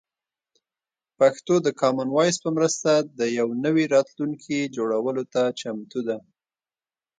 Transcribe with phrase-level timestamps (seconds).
[1.19, 6.17] پښتو د کامن وایس په مرسته د یو نوي راتلونکي جوړولو ته چمتو ده.